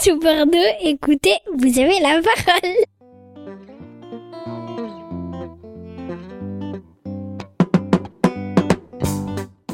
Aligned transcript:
Sous 0.00 0.16
Bordeaux, 0.20 0.52
écoutez, 0.80 1.38
vous 1.52 1.76
avez 1.80 1.98
la 1.98 2.20
parole. 2.22 2.76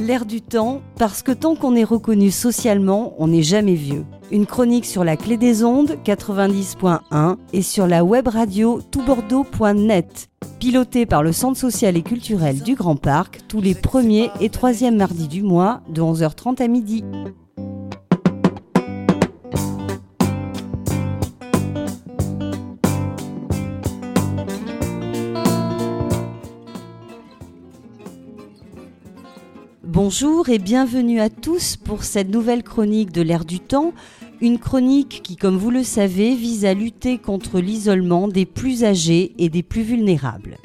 L'air 0.00 0.24
du 0.24 0.40
temps, 0.40 0.80
parce 0.98 1.22
que 1.22 1.32
tant 1.32 1.54
qu'on 1.54 1.76
est 1.76 1.84
reconnu 1.84 2.30
socialement, 2.30 3.14
on 3.18 3.28
n'est 3.28 3.42
jamais 3.42 3.74
vieux. 3.74 4.06
Une 4.30 4.46
chronique 4.46 4.86
sur 4.86 5.04
la 5.04 5.18
clé 5.18 5.36
des 5.36 5.62
ondes 5.62 5.98
90.1 6.04 7.36
et 7.52 7.62
sur 7.62 7.86
la 7.86 8.02
web 8.02 8.26
radio 8.26 8.80
toutbordeaux.net. 8.90 10.30
Pilotée 10.58 11.04
par 11.04 11.22
le 11.22 11.32
Centre 11.32 11.58
social 11.58 11.98
et 11.98 12.02
culturel 12.02 12.62
du 12.62 12.76
Grand 12.76 12.96
Parc 12.96 13.40
tous 13.46 13.60
les 13.60 13.74
premiers 13.74 14.30
et 14.40 14.48
troisièmes 14.48 14.96
mardis 14.96 15.28
du 15.28 15.42
mois 15.42 15.82
de 15.90 16.00
11h30 16.00 16.62
à 16.62 16.68
midi. 16.68 17.04
Bonjour 29.94 30.48
et 30.48 30.58
bienvenue 30.58 31.20
à 31.20 31.30
tous 31.30 31.76
pour 31.76 32.02
cette 32.02 32.28
nouvelle 32.28 32.64
chronique 32.64 33.12
de 33.12 33.22
l'ère 33.22 33.44
du 33.44 33.60
temps, 33.60 33.92
une 34.40 34.58
chronique 34.58 35.20
qui, 35.22 35.36
comme 35.36 35.56
vous 35.56 35.70
le 35.70 35.84
savez, 35.84 36.34
vise 36.34 36.64
à 36.64 36.74
lutter 36.74 37.18
contre 37.18 37.60
l'isolement 37.60 38.26
des 38.26 38.44
plus 38.44 38.82
âgés 38.82 39.36
et 39.38 39.48
des 39.48 39.62
plus 39.62 39.82
vulnérables. 39.82 40.56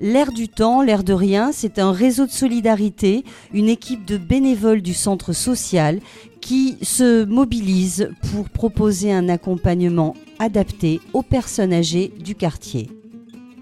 L'ère 0.00 0.32
du 0.32 0.48
temps, 0.48 0.82
l'air 0.82 1.04
de 1.04 1.12
rien, 1.12 1.52
c'est 1.52 1.78
un 1.78 1.92
réseau 1.92 2.26
de 2.26 2.32
solidarité, 2.32 3.22
une 3.54 3.68
équipe 3.68 4.04
de 4.04 4.16
bénévoles 4.16 4.82
du 4.82 4.94
centre 4.94 5.32
social 5.32 6.00
qui 6.40 6.76
se 6.82 7.24
mobilise 7.24 8.10
pour 8.32 8.50
proposer 8.50 9.12
un 9.12 9.28
accompagnement 9.28 10.14
adapté 10.40 11.00
aux 11.12 11.22
personnes 11.22 11.72
âgées 11.72 12.12
du 12.18 12.34
quartier. 12.34 12.90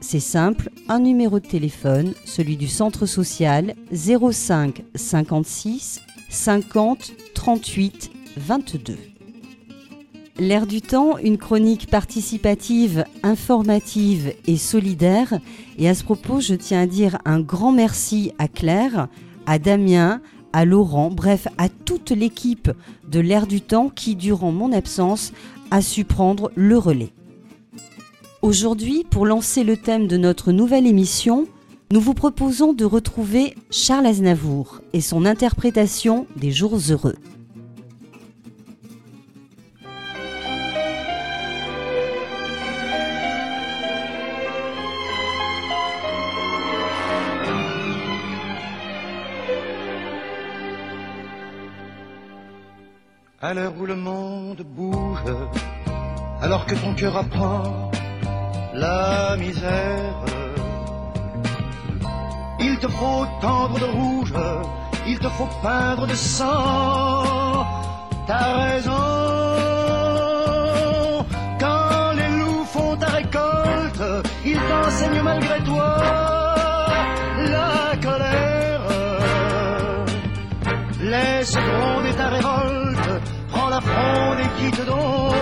C'est 0.07 0.21
simple, 0.21 0.69
un 0.91 1.01
numéro 1.01 1.41
de 1.41 1.47
téléphone, 1.47 2.13
celui 2.27 2.59
du 2.59 2.69
centre 2.69 3.07
social 3.07 3.75
05 3.91 4.85
56 4.95 6.03
50 6.29 7.13
38 7.33 8.11
22. 8.37 8.99
L'air 10.39 10.67
du 10.67 10.83
temps, 10.83 11.17
une 11.17 11.39
chronique 11.39 11.89
participative, 11.91 13.07
informative 13.23 14.35
et 14.47 14.59
solidaire. 14.59 15.41
Et 15.79 15.89
à 15.89 15.95
ce 15.95 16.05
propos, 16.05 16.39
je 16.39 16.55
tiens 16.55 16.83
à 16.83 16.87
dire 16.87 17.19
un 17.25 17.41
grand 17.41 17.73
merci 17.73 18.31
à 18.39 18.47
Claire, 18.47 19.09
à 19.47 19.59
Damien, 19.59 20.21
à 20.53 20.67
Laurent, 20.67 21.11
bref, 21.11 21.49
à 21.57 21.71
toute 21.71 22.11
l'équipe 22.11 22.71
de 23.09 23.21
l'air 23.21 23.47
du 23.47 23.63
temps 23.63 23.89
qui, 23.89 24.17
durant 24.17 24.53
mon 24.53 24.71
absence, 24.73 25.33
a 25.71 25.81
su 25.81 26.05
prendre 26.05 26.53
le 26.57 26.77
relais. 26.77 27.15
Aujourd'hui, 28.45 29.07
pour 29.11 29.25
lancer 29.25 29.65
le 29.65 29.75
thème 29.75 30.07
de 30.07 30.19
notre 30.19 30.53
nouvelle 30.53 30.87
émission, 30.87 31.47
nous 31.91 31.99
vous 31.99 32.13
proposons 32.13 32.75
de 32.75 32.85
retrouver 32.85 33.55
Charles 33.71 34.05
Aznavour 34.05 34.83
et 34.93 35.01
son 35.01 35.25
interprétation 35.25 36.27
des 36.37 36.51
jours 36.51 36.79
heureux. 36.91 37.17
À 53.41 53.55
l'heure 53.55 53.73
où 53.81 53.87
le 53.87 53.97
monde 53.97 54.67
bouge, 54.77 55.35
alors 56.43 56.67
que 56.67 56.75
ton 56.75 56.95
cœur 56.95 57.17
apprend 57.17 57.91
la 58.75 59.37
misère. 59.37 60.15
Il 62.61 62.79
te 62.79 62.89
faut 62.89 63.27
tendre 63.41 63.79
de 63.79 63.85
rouge, 63.85 64.35
il 65.07 65.19
te 65.19 65.29
faut 65.29 65.49
peindre 65.63 66.07
de 66.07 66.15
sang. 66.15 67.65
T'as 68.27 68.65
raison. 68.65 68.91
Quand 71.61 72.13
les 72.17 72.29
loups 72.39 72.65
font 72.65 72.97
ta 72.97 73.07
récolte, 73.07 74.03
ils 74.45 74.61
t'enseignent 74.71 75.23
malgré 75.23 75.59
toi 75.63 75.97
la 77.39 77.97
colère. 78.03 78.81
Laisse 81.01 81.55
gronder 81.55 82.15
ta 82.15 82.29
révolte, 82.29 83.09
prends 83.51 83.69
la 83.69 83.81
fronde 83.81 84.39
et 84.41 84.63
quitte 84.63 84.87
donc 84.87 85.34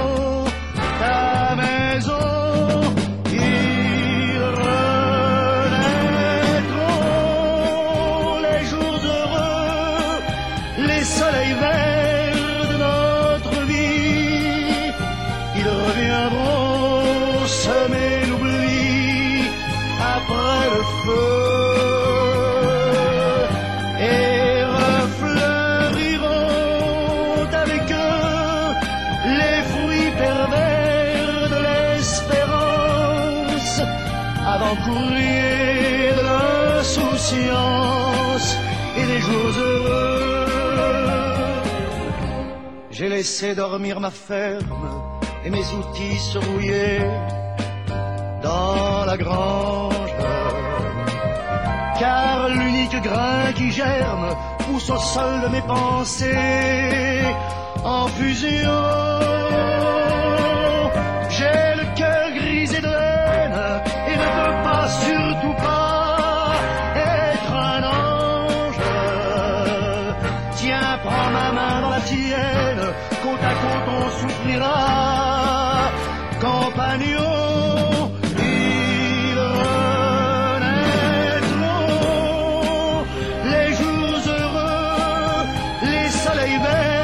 courrier 34.77 36.13
de 36.19 36.23
l'insouciance 36.31 38.49
et 38.97 39.07
des 39.07 39.21
jours 39.21 39.55
heureux. 39.59 40.47
J'ai 42.91 43.09
laissé 43.09 43.55
dormir 43.55 44.01
ma 44.01 44.11
ferme 44.11 45.01
et 45.45 45.51
mes 45.51 45.67
outils 45.79 46.19
se 46.19 46.39
rouiller 46.39 46.99
dans 48.43 49.05
la 49.05 49.17
grange. 49.17 49.93
Car 51.99 52.49
l'unique 52.49 53.01
grain 53.03 53.53
qui 53.55 53.71
germe 53.71 54.35
pousse 54.65 54.91
au 54.91 54.99
sol 54.99 55.43
de 55.45 55.49
mes 55.49 55.63
pensées 55.63 57.23
en 57.85 58.09
fusion. 58.09 59.32
Les 86.59 87.02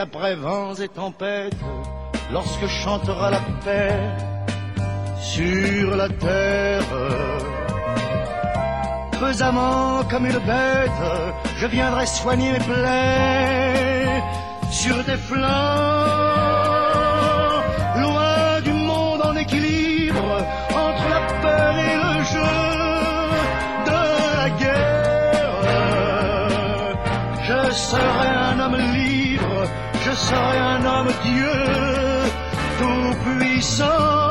Après 0.00 0.36
vents 0.36 0.74
et 0.76 0.86
tempêtes, 0.86 1.56
lorsque 2.32 2.68
chantera 2.68 3.30
la 3.30 3.40
paix 3.64 3.98
sur 5.20 5.96
la 5.96 6.08
terre, 6.08 6.84
pesamment 9.20 10.04
comme 10.08 10.26
une 10.26 10.38
bête, 10.38 11.02
je 11.56 11.66
viendrai 11.66 12.06
soigner 12.06 12.52
mes 12.52 12.60
plaies 12.60 14.22
sur 14.70 15.04
tes 15.04 15.16
flancs, 15.16 15.42
loin 17.96 18.60
du 18.62 18.72
monde 18.72 19.22
en 19.24 19.34
équilibre, 19.34 20.46
entre 20.70 21.08
la 21.10 21.20
peur 21.42 21.74
et 21.74 21.96
le 22.04 22.22
jeu 22.32 22.54
de 23.88 23.98
la 24.38 24.48
guerre. 24.60 25.58
Je 27.42 27.72
serai 27.72 28.28
un 28.52 28.60
homme 28.60 28.76
libre, 28.76 29.27
je 30.04 30.12
serai 30.12 30.58
un 30.58 30.84
homme 30.84 31.12
Dieu, 31.24 31.58
tout 32.78 33.14
puissant. 33.24 34.27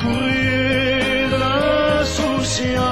Avant 0.00 0.12
courrier 0.12 1.28
de 1.30 1.36
l'insouciance 1.36 2.89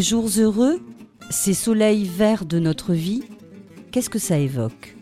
Les 0.00 0.06
jours 0.06 0.30
heureux, 0.38 0.80
ces 1.28 1.52
soleils 1.52 2.06
verts 2.06 2.46
de 2.46 2.58
notre 2.58 2.94
vie, 2.94 3.22
qu'est-ce 3.92 4.08
que 4.08 4.18
ça 4.18 4.38
évoque? 4.38 4.96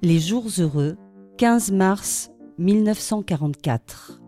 Les 0.00 0.18
jours 0.18 0.46
heureux, 0.58 0.96
15 1.36 1.70
mars 1.72 2.30
1944. 2.56 4.22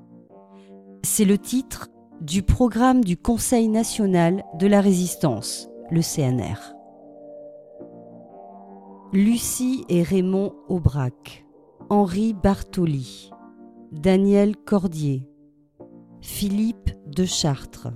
C'est 1.05 1.25
le 1.25 1.38
titre 1.38 1.88
du 2.21 2.43
programme 2.43 3.03
du 3.03 3.17
Conseil 3.17 3.69
national 3.69 4.44
de 4.59 4.67
la 4.67 4.83
résistance, 4.83 5.71
le 5.91 6.03
CNR. 6.03 6.75
Lucie 9.15 9.87
et 9.88 10.03
Raymond 10.03 10.53
Aubrac, 10.69 11.47
Henri 11.88 12.35
Bartoli, 12.35 13.31
Daniel 13.91 14.55
Cordier, 14.59 15.26
Philippe 16.21 16.91
de 17.11 17.25
Chartres, 17.25 17.89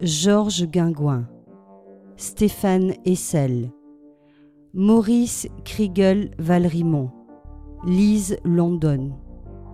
Georges 0.00 0.66
Guingouin, 0.66 1.26
Stéphane 2.16 2.94
Essel, 3.04 3.70
Maurice 4.74 5.48
Kriegel 5.64 6.30
Valrimont, 6.38 7.10
Lise 7.84 8.38
London, 8.44 9.12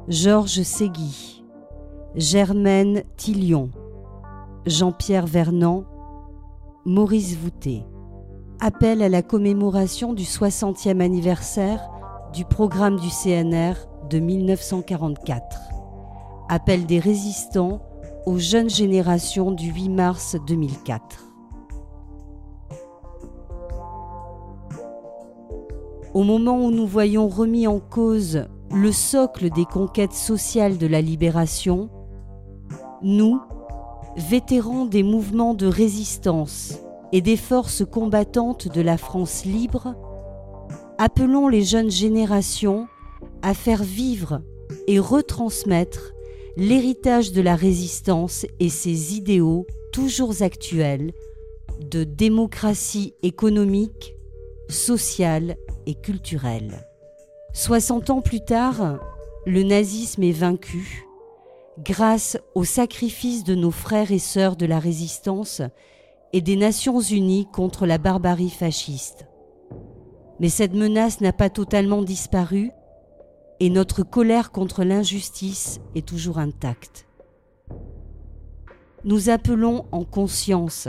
Georges 0.09 0.63
Ségui, 0.63 1.45
Germaine 2.15 3.03
Tillion, 3.17 3.71
Jean-Pierre 4.67 5.27
Vernant, 5.27 5.85
Maurice 6.85 7.37
Vouté. 7.37 7.85
Appel 8.61 9.03
à 9.03 9.09
la 9.09 9.23
commémoration 9.23 10.15
du 10.15 10.23
60e 10.23 11.01
anniversaire 11.01 11.81
du 12.33 12.45
programme 12.45 12.99
du 12.99 13.09
CNR 13.09 13.75
de 14.09 14.19
1944 14.19 15.75
appel 16.49 16.87
des 16.87 16.99
résistants 16.99 17.81
aux 18.27 18.39
jeunes 18.39 18.71
générations 18.71 19.53
du 19.53 19.71
8 19.71 19.89
mars 19.91 20.37
2004. 20.47 21.25
Au 26.15 26.23
moment 26.23 26.65
où 26.65 26.71
nous 26.71 26.87
voyons 26.87 27.29
remis 27.29 27.67
en 27.67 27.81
cause 27.81 28.45
le 28.73 28.93
socle 28.93 29.51
des 29.51 29.65
conquêtes 29.65 30.15
sociales 30.15 30.79
de 30.79 30.87
la 30.87 31.01
libération, 31.01 31.91
nous, 33.03 33.41
vétérans 34.17 34.87
des 34.87 35.03
mouvements 35.03 35.55
de 35.55 35.67
résistance 35.67 36.79
et 37.13 37.21
des 37.21 37.37
forces 37.37 37.85
combattantes 37.85 38.69
de 38.69 38.81
la 38.81 38.97
France 38.97 39.45
libre, 39.45 39.95
appelons 40.99 41.49
les 41.49 41.63
jeunes 41.63 41.91
générations 41.91 42.87
à 43.43 43.53
faire 43.53 43.83
vivre 43.83 44.41
et 44.87 44.99
retransmettre 44.99 46.14
l'héritage 46.57 47.33
de 47.33 47.41
la 47.41 47.57
résistance 47.57 48.47
et 48.61 48.69
ses 48.69 49.15
idéaux 49.15 49.67
toujours 49.93 50.43
actuels 50.43 51.13
de 51.81 52.05
démocratie 52.05 53.15
économique, 53.23 54.15
sociale 54.69 55.57
et 55.87 55.95
culturelle. 55.95 56.87
60 57.53 58.11
ans 58.11 58.21
plus 58.21 58.45
tard, 58.45 58.99
le 59.47 59.63
nazisme 59.63 60.23
est 60.23 60.33
vaincu 60.33 61.07
grâce 61.79 62.39
au 62.55 62.65
sacrifice 62.65 63.43
de 63.45 63.55
nos 63.55 63.73
frères 63.73 64.13
et 64.13 64.19
sœurs 64.19 64.57
de 64.57 64.67
la 64.67 64.79
résistance 64.79 65.61
et 66.33 66.41
des 66.41 66.57
Nations 66.57 67.01
Unies 67.01 67.49
contre 67.53 67.87
la 67.87 67.99
barbarie 67.99 68.51
fasciste. 68.51 69.27
Mais 70.41 70.49
cette 70.49 70.75
menace 70.75 71.21
n'a 71.21 71.33
pas 71.33 71.51
totalement 71.51 72.03
disparu 72.03 72.71
et 73.65 73.71
notre 73.71 74.03
colère 74.03 74.53
contre 74.53 74.85
l'injustice 74.85 75.81
est 75.95 76.07
toujours 76.07 76.37
intacte. 76.37 77.07
Nous 79.05 79.31
appelons 79.31 79.87
en 79.91 80.05
conscience 80.05 80.87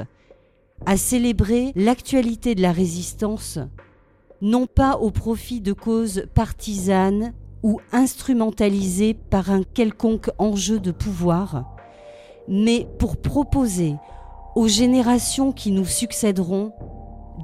à 0.85 0.97
célébrer 0.97 1.71
l'actualité 1.77 2.53
de 2.53 2.61
la 2.61 2.73
résistance, 2.73 3.59
non 4.41 4.67
pas 4.67 4.97
au 4.97 5.09
profit 5.09 5.61
de 5.61 5.71
causes 5.71 6.25
partisanes 6.33 7.33
ou 7.63 7.79
instrumentalisées 7.93 9.13
par 9.13 9.51
un 9.51 9.63
quelconque 9.63 10.29
enjeu 10.37 10.81
de 10.81 10.91
pouvoir, 10.91 11.77
mais 12.49 12.89
pour 12.99 13.15
proposer 13.15 13.95
aux 14.57 14.67
générations 14.67 15.53
qui 15.53 15.71
nous 15.71 15.85
succéderont 15.85 16.73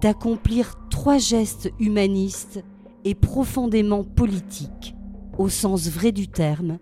d'accomplir 0.02 0.78
trois 0.90 1.20
gestes 1.20 1.72
humanistes 1.80 2.62
et 3.06 3.16
profondément 3.16 4.04
politiques 4.04 4.94
au 5.38 5.50
sens 5.50 5.88
vrai 5.88 6.12
du 6.12 6.28
terme, 6.28 6.80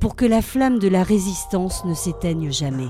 pour 0.00 0.16
que 0.16 0.24
la 0.24 0.42
flamme 0.42 0.78
de 0.78 0.88
la 0.88 1.02
résistance 1.02 1.84
ne 1.84 1.94
s'éteigne 1.94 2.50
jamais. 2.50 2.88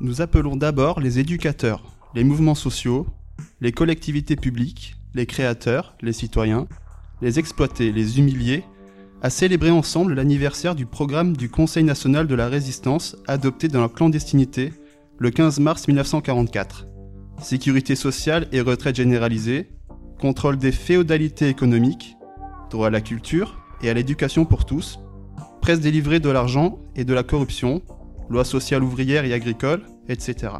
Nous 0.00 0.20
appelons 0.20 0.56
d'abord 0.56 1.00
les 1.00 1.18
éducateurs, 1.18 1.82
les 2.14 2.24
mouvements 2.24 2.54
sociaux, 2.54 3.06
les 3.60 3.72
collectivités 3.72 4.36
publiques, 4.36 4.96
les 5.14 5.26
créateurs, 5.26 5.94
les 6.02 6.12
citoyens, 6.12 6.66
les 7.22 7.38
exploités, 7.38 7.92
les 7.92 8.18
humiliés, 8.18 8.64
à 9.22 9.30
célébrer 9.30 9.70
ensemble 9.70 10.14
l'anniversaire 10.14 10.74
du 10.74 10.84
programme 10.84 11.36
du 11.36 11.48
Conseil 11.48 11.84
national 11.84 12.26
de 12.26 12.34
la 12.34 12.48
résistance 12.48 13.16
adopté 13.26 13.68
dans 13.68 13.80
la 13.80 13.88
clandestinité 13.88 14.72
le 15.18 15.30
15 15.30 15.60
mars 15.60 15.88
1944 15.88 16.86
sécurité 17.40 17.94
sociale 17.94 18.48
et 18.52 18.60
retraite 18.60 18.96
généralisée, 18.96 19.68
contrôle 20.20 20.56
des 20.56 20.72
féodalités 20.72 21.48
économiques, 21.48 22.16
droit 22.70 22.88
à 22.88 22.90
la 22.90 23.00
culture 23.00 23.60
et 23.82 23.90
à 23.90 23.94
l'éducation 23.94 24.44
pour 24.44 24.64
tous, 24.64 24.98
presse 25.60 25.80
délivrée 25.80 26.20
de 26.20 26.30
l'argent 26.30 26.78
et 26.94 27.04
de 27.04 27.14
la 27.14 27.22
corruption, 27.22 27.82
loi 28.28 28.44
sociale 28.44 28.82
ouvrière 28.82 29.24
et 29.24 29.32
agricole, 29.32 29.82
etc. 30.08 30.54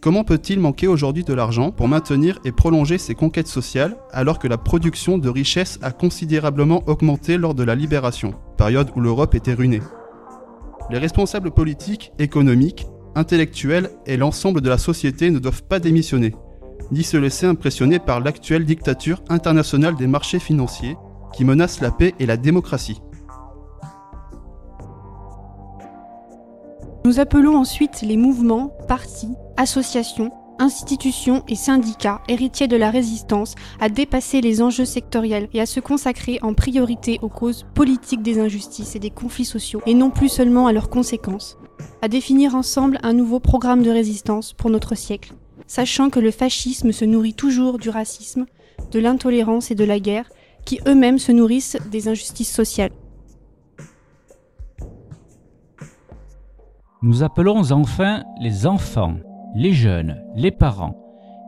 Comment 0.00 0.24
peut-il 0.24 0.60
manquer 0.60 0.86
aujourd'hui 0.86 1.24
de 1.24 1.34
l'argent 1.34 1.70
pour 1.70 1.88
maintenir 1.88 2.38
et 2.44 2.52
prolonger 2.52 2.98
ces 2.98 3.14
conquêtes 3.14 3.48
sociales 3.48 3.96
alors 4.12 4.38
que 4.38 4.48
la 4.48 4.58
production 4.58 5.18
de 5.18 5.28
richesses 5.28 5.78
a 5.82 5.90
considérablement 5.90 6.82
augmenté 6.86 7.36
lors 7.36 7.54
de 7.54 7.64
la 7.64 7.74
libération, 7.74 8.34
période 8.56 8.90
où 8.96 9.00
l'Europe 9.00 9.34
était 9.34 9.54
ruinée? 9.54 9.82
Les 10.90 10.98
responsables 10.98 11.50
politiques, 11.50 12.12
économiques 12.18 12.86
intellectuels 13.14 13.90
et 14.06 14.16
l'ensemble 14.16 14.60
de 14.60 14.68
la 14.68 14.78
société 14.78 15.30
ne 15.30 15.38
doivent 15.38 15.62
pas 15.62 15.78
démissionner, 15.78 16.34
ni 16.90 17.02
se 17.02 17.16
laisser 17.16 17.46
impressionner 17.46 17.98
par 17.98 18.20
l'actuelle 18.20 18.64
dictature 18.64 19.22
internationale 19.28 19.96
des 19.96 20.06
marchés 20.06 20.38
financiers 20.38 20.96
qui 21.32 21.44
menace 21.44 21.80
la 21.80 21.90
paix 21.90 22.14
et 22.18 22.26
la 22.26 22.36
démocratie. 22.36 23.00
Nous 27.04 27.18
appelons 27.18 27.56
ensuite 27.56 28.02
les 28.02 28.16
mouvements, 28.16 28.72
partis, 28.86 29.34
associations 29.56 30.32
institutions 30.60 31.42
et 31.48 31.54
syndicats 31.54 32.20
héritiers 32.28 32.68
de 32.68 32.76
la 32.76 32.90
résistance 32.90 33.54
à 33.80 33.88
dépasser 33.88 34.40
les 34.40 34.62
enjeux 34.62 34.84
sectoriels 34.84 35.48
et 35.54 35.60
à 35.60 35.66
se 35.66 35.80
consacrer 35.80 36.38
en 36.42 36.54
priorité 36.54 37.18
aux 37.22 37.28
causes 37.28 37.66
politiques 37.74 38.22
des 38.22 38.38
injustices 38.38 38.94
et 38.94 38.98
des 38.98 39.10
conflits 39.10 39.44
sociaux, 39.44 39.80
et 39.86 39.94
non 39.94 40.10
plus 40.10 40.28
seulement 40.28 40.66
à 40.66 40.72
leurs 40.72 40.90
conséquences, 40.90 41.56
à 42.02 42.08
définir 42.08 42.54
ensemble 42.54 42.98
un 43.02 43.12
nouveau 43.12 43.40
programme 43.40 43.82
de 43.82 43.90
résistance 43.90 44.52
pour 44.52 44.70
notre 44.70 44.94
siècle, 44.94 45.32
sachant 45.66 46.10
que 46.10 46.20
le 46.20 46.30
fascisme 46.30 46.92
se 46.92 47.04
nourrit 47.04 47.34
toujours 47.34 47.78
du 47.78 47.90
racisme, 47.90 48.46
de 48.90 48.98
l'intolérance 48.98 49.70
et 49.70 49.74
de 49.74 49.84
la 49.84 50.00
guerre, 50.00 50.30
qui 50.64 50.80
eux-mêmes 50.86 51.18
se 51.18 51.32
nourrissent 51.32 51.78
des 51.90 52.08
injustices 52.08 52.52
sociales. 52.52 52.92
Nous 57.02 57.22
appelons 57.22 57.72
enfin 57.72 58.24
les 58.40 58.66
enfants, 58.66 59.16
les 59.54 59.72
jeunes, 59.72 60.22
les 60.36 60.50
parents, 60.50 60.96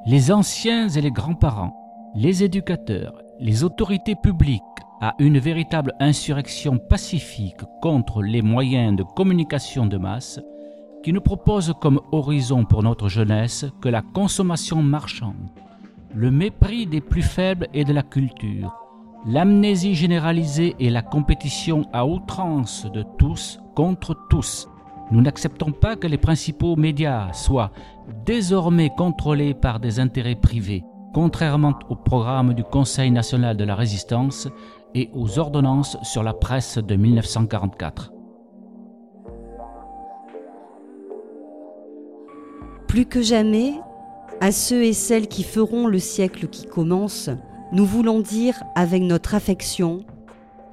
les 0.06 0.32
anciens 0.32 0.88
et 0.88 1.00
les 1.00 1.10
grands-parents, 1.10 1.76
les 2.14 2.42
éducateurs, 2.42 3.14
les 3.38 3.64
autorités 3.64 4.16
publiques 4.16 4.62
à 5.02 5.16
une 5.18 5.40
véritable 5.40 5.94
insurrection 5.98 6.78
pacifique 6.78 7.60
contre 7.82 8.22
les 8.22 8.40
moyens 8.40 8.96
de 8.96 9.02
communication 9.02 9.84
de 9.84 9.98
masse 9.98 10.40
qui 11.02 11.12
ne 11.12 11.18
proposent 11.18 11.74
comme 11.80 12.00
horizon 12.12 12.64
pour 12.64 12.84
notre 12.84 13.08
jeunesse 13.08 13.66
que 13.80 13.88
la 13.88 14.00
consommation 14.00 14.80
marchande, 14.80 15.50
le 16.14 16.30
mépris 16.30 16.86
des 16.86 17.00
plus 17.00 17.22
faibles 17.22 17.66
et 17.74 17.84
de 17.84 17.92
la 17.92 18.04
culture, 18.04 18.72
l'amnésie 19.26 19.96
généralisée 19.96 20.76
et 20.78 20.88
la 20.88 21.02
compétition 21.02 21.84
à 21.92 22.06
outrance 22.06 22.86
de 22.92 23.04
tous 23.18 23.58
contre 23.74 24.16
tous, 24.30 24.68
nous 25.10 25.20
n'acceptons 25.20 25.72
pas 25.72 25.96
que 25.96 26.06
les 26.06 26.16
principaux 26.16 26.76
médias 26.76 27.32
soient 27.32 27.72
désormais 28.24 28.90
contrôlés 28.96 29.52
par 29.52 29.80
des 29.80 29.98
intérêts 29.98 30.36
privés, 30.36 30.84
contrairement 31.12 31.74
au 31.88 31.96
programme 31.96 32.54
du 32.54 32.62
Conseil 32.62 33.10
national 33.10 33.56
de 33.56 33.64
la 33.64 33.74
résistance 33.74 34.48
et 34.94 35.10
aux 35.14 35.38
ordonnances 35.38 35.96
sur 36.02 36.22
la 36.22 36.34
presse 36.34 36.78
de 36.78 36.94
1944. 36.96 38.12
Plus 42.88 43.06
que 43.06 43.22
jamais, 43.22 43.74
à 44.40 44.52
ceux 44.52 44.84
et 44.84 44.92
celles 44.92 45.28
qui 45.28 45.44
feront 45.44 45.86
le 45.86 45.98
siècle 45.98 46.48
qui 46.48 46.66
commence, 46.66 47.30
nous 47.72 47.86
voulons 47.86 48.20
dire 48.20 48.62
avec 48.74 49.02
notre 49.02 49.34
affection, 49.34 50.00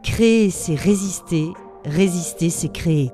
créer 0.03 0.49
c'est 0.49 0.75
résister, 0.75 1.47
résister 1.85 2.49
c'est 2.49 2.73
créer. 2.73 3.11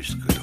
Tschüss. 0.00 0.16
Grüß. 0.20 0.37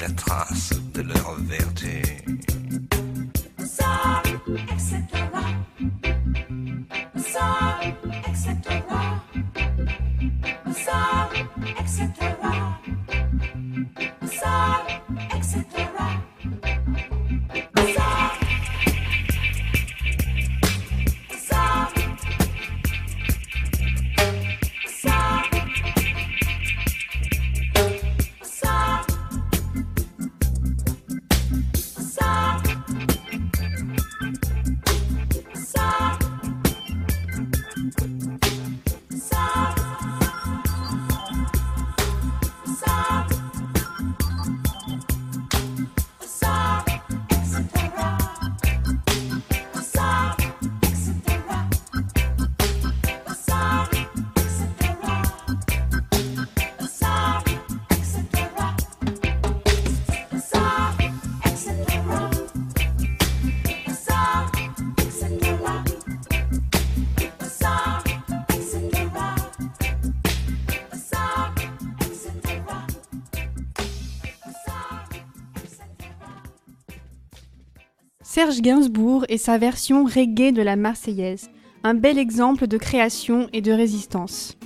la 0.00 0.08
trace 0.10 0.72
de 0.94 1.02
leur 1.02 1.34
vertu. 1.40 2.29
Serge 78.40 78.62
Gainsbourg 78.62 79.26
et 79.28 79.36
sa 79.36 79.58
version 79.58 80.06
reggae 80.06 80.50
de 80.50 80.62
la 80.62 80.74
Marseillaise, 80.74 81.50
un 81.84 81.92
bel 81.92 82.16
exemple 82.16 82.68
de 82.68 82.78
création 82.78 83.50
et 83.52 83.60
de 83.60 83.70
résistance. 83.70 84.56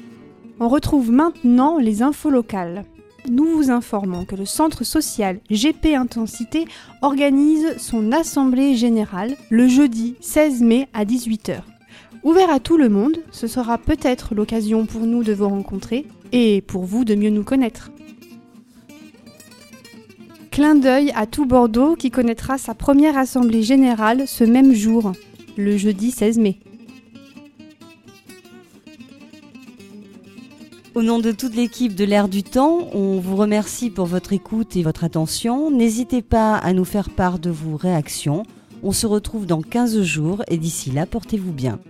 On 0.60 0.68
retrouve 0.68 1.10
maintenant 1.10 1.78
les 1.78 2.00
infos 2.00 2.30
locales. 2.30 2.84
Nous 3.28 3.44
vous 3.44 3.72
informons 3.72 4.26
que 4.26 4.36
le 4.36 4.44
centre 4.44 4.84
social 4.84 5.40
GP 5.50 5.86
Intensité 5.96 6.66
organise 7.02 7.76
son 7.78 8.12
assemblée 8.12 8.76
générale 8.76 9.34
le 9.50 9.66
jeudi 9.66 10.14
16 10.20 10.62
mai 10.62 10.86
à 10.94 11.04
18h. 11.04 11.56
Ouvert 12.22 12.50
à 12.50 12.60
tout 12.60 12.76
le 12.76 12.88
monde, 12.88 13.24
ce 13.32 13.48
sera 13.48 13.76
peut-être 13.76 14.36
l'occasion 14.36 14.86
pour 14.86 15.00
nous 15.00 15.24
de 15.24 15.32
vous 15.32 15.48
rencontrer 15.48 16.06
et 16.30 16.62
pour 16.62 16.84
vous 16.84 17.04
de 17.04 17.16
mieux 17.16 17.30
nous 17.30 17.42
connaître. 17.42 17.90
Clin 20.54 20.76
d'œil 20.76 21.10
à 21.16 21.26
tout 21.26 21.46
Bordeaux 21.46 21.96
qui 21.96 22.12
connaîtra 22.12 22.58
sa 22.58 22.74
première 22.74 23.18
assemblée 23.18 23.64
générale 23.64 24.28
ce 24.28 24.44
même 24.44 24.72
jour, 24.72 25.10
le 25.56 25.76
jeudi 25.76 26.12
16 26.12 26.38
mai. 26.38 26.60
Au 30.94 31.02
nom 31.02 31.18
de 31.18 31.32
toute 31.32 31.56
l'équipe 31.56 31.96
de 31.96 32.04
l'Air 32.04 32.28
du 32.28 32.44
Temps, 32.44 32.88
on 32.92 33.18
vous 33.18 33.34
remercie 33.34 33.90
pour 33.90 34.06
votre 34.06 34.32
écoute 34.32 34.76
et 34.76 34.84
votre 34.84 35.02
attention. 35.02 35.72
N'hésitez 35.72 36.22
pas 36.22 36.54
à 36.54 36.72
nous 36.72 36.84
faire 36.84 37.10
part 37.10 37.40
de 37.40 37.50
vos 37.50 37.76
réactions. 37.76 38.44
On 38.84 38.92
se 38.92 39.08
retrouve 39.08 39.46
dans 39.46 39.60
15 39.60 40.02
jours 40.02 40.44
et 40.46 40.56
d'ici 40.56 40.92
là, 40.92 41.04
portez-vous 41.04 41.50
bien. 41.50 41.80